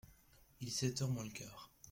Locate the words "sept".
0.71-0.99